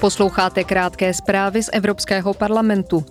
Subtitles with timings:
[0.00, 3.04] Posloucháte krátké zprávy z Evropského parlamentu.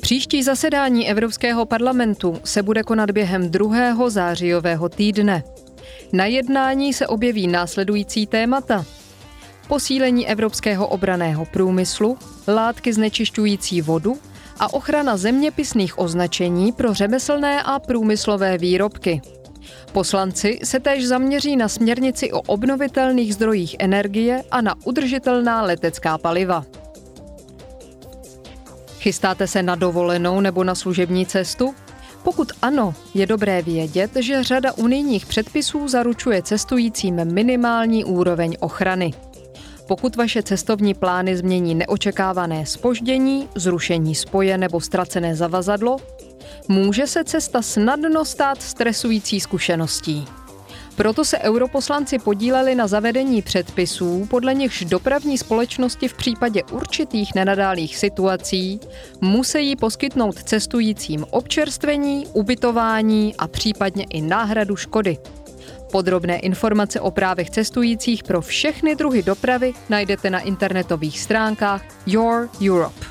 [0.00, 5.42] Příští zasedání Evropského parlamentu se bude konat během druhého zářijového týdne.
[6.12, 8.84] Na jednání se objeví následující témata.
[9.68, 12.18] Posílení evropského obraného průmyslu,
[12.48, 14.18] látky znečišťující vodu
[14.58, 19.20] a ochrana zeměpisných označení pro řemeslné a průmyslové výrobky.
[19.92, 26.64] Poslanci se též zaměří na směrnici o obnovitelných zdrojích energie a na udržitelná letecká paliva.
[28.98, 31.74] Chystáte se na dovolenou nebo na služební cestu?
[32.22, 39.12] Pokud ano, je dobré vědět, že řada unijních předpisů zaručuje cestujícím minimální úroveň ochrany.
[39.86, 45.96] Pokud vaše cestovní plány změní neočekávané spoždění, zrušení spoje nebo ztracené zavazadlo,
[46.68, 50.24] může se cesta snadno stát stresující zkušeností.
[50.96, 57.96] Proto se europoslanci podíleli na zavedení předpisů, podle nichž dopravní společnosti v případě určitých nenadálých
[57.96, 58.80] situací
[59.20, 65.18] musí poskytnout cestujícím občerstvení, ubytování a případně i náhradu škody.
[65.92, 73.01] Podrobné informace o právech cestujících pro všechny druhy dopravy najdete na internetových stránkách Your Europe.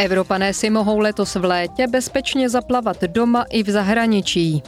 [0.00, 4.62] Evropané si mohou letos v létě bezpečně zaplavat doma i v zahraničí.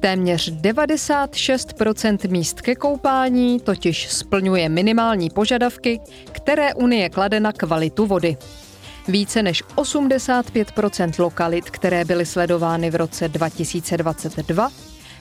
[0.00, 6.00] Téměř 96% míst ke koupání totiž splňuje minimální požadavky,
[6.32, 8.36] které Unie klade na kvalitu vody.
[9.08, 14.70] Více než 85% lokalit, které byly sledovány v roce 2022,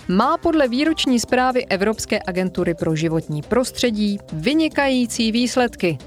[0.08, 5.98] má podle výroční zprávy Evropské agentury pro životní prostředí vynikající výsledky.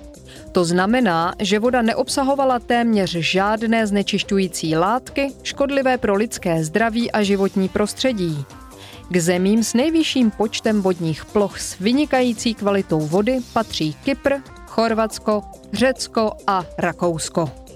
[0.52, 7.68] To znamená, že voda neobsahovala téměř žádné znečišťující látky, škodlivé pro lidské zdraví a životní
[7.68, 8.44] prostředí.
[9.10, 14.34] K zemím s nejvyšším počtem vodních ploch s vynikající kvalitou vody patří Kypr,
[14.66, 17.67] Chorvatsko, Řecko a Rakousko.